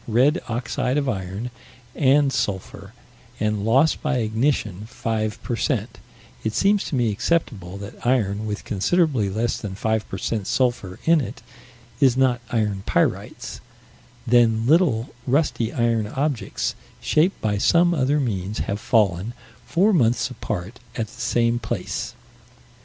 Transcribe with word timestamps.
red 0.07 0.41
oxide 0.49 0.97
of 0.97 1.07
iron, 1.07 1.51
and 1.93 2.33
sulphur 2.33 2.91
and 3.39 3.63
loss 3.63 3.93
by 3.93 4.17
ignition 4.17 4.83
5 4.87 5.43
per 5.43 5.55
cent. 5.55 5.99
It 6.43 6.53
seems 6.55 6.85
to 6.85 6.95
me 6.95 7.11
acceptable 7.11 7.77
that 7.77 8.03
iron 8.03 8.47
with 8.47 8.65
considerably 8.65 9.29
less 9.29 9.57
than 9.61 9.75
5 9.75 10.09
per 10.09 10.17
cent. 10.17 10.47
sulphur 10.47 10.97
in 11.05 11.21
it 11.21 11.43
is 11.99 12.17
not 12.17 12.41
iron 12.49 12.81
pyrites 12.87 13.59
then 14.25 14.65
little, 14.65 15.13
rusty 15.27 15.71
iron 15.71 16.07
objects, 16.07 16.73
shaped 16.99 17.39
by 17.39 17.59
some 17.59 17.93
other 17.93 18.19
means, 18.19 18.57
have 18.57 18.79
fallen, 18.79 19.33
four 19.67 19.93
months 19.93 20.31
apart, 20.31 20.79
at 20.95 21.05
the 21.09 21.21
same 21.21 21.59
place. 21.59 22.15
M. 22.15 22.21